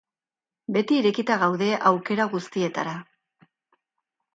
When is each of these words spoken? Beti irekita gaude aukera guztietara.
Beti 0.77 0.97
irekita 1.01 1.37
gaude 1.45 1.69
aukera 1.93 2.29
guztietara. 2.35 3.01